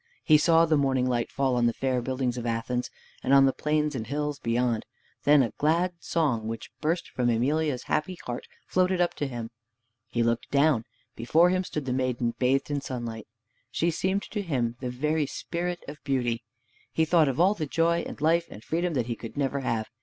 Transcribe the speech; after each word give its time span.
He 0.23 0.39
saw 0.39 0.65
the 0.65 0.77
morning 0.77 1.05
light 1.07 1.29
fall 1.31 1.55
on 1.57 1.67
the 1.67 1.75
fair 1.75 2.01
buildings 2.01 2.35
of 2.35 2.47
Athens, 2.47 2.89
and 3.21 3.35
on 3.35 3.45
the 3.45 3.53
plains 3.53 3.93
and 3.93 4.07
hills 4.07 4.39
beyond. 4.39 4.83
Then 5.25 5.43
a 5.43 5.53
glad 5.59 5.91
song 5.99 6.47
which 6.47 6.71
burst 6.81 7.09
from 7.09 7.29
Emelia's 7.29 7.83
happy 7.83 8.17
heart 8.25 8.47
floated 8.65 8.99
up 8.99 9.13
to 9.17 9.27
him. 9.27 9.51
He 10.09 10.23
looked 10.23 10.49
down. 10.49 10.85
Before 11.15 11.51
him 11.51 11.63
stood 11.63 11.85
the 11.85 11.93
maiden 11.93 12.33
bathed 12.39 12.71
in 12.71 12.81
sunlight. 12.81 13.27
She 13.69 13.91
seemed 13.91 14.23
to 14.23 14.41
him 14.41 14.75
the 14.79 14.89
very 14.89 15.27
Spirit 15.27 15.83
of 15.87 16.03
Beauty. 16.03 16.41
He 16.91 17.05
thought 17.05 17.27
of 17.27 17.39
all 17.39 17.53
the 17.53 17.67
joy 17.67 17.99
and 18.01 18.19
life 18.19 18.47
and 18.49 18.63
freedom 18.63 18.95
that 18.95 19.05
he 19.05 19.15
could 19.15 19.37
never 19.37 19.59
have. 19.59 19.87